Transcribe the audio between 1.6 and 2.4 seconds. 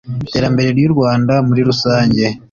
rusange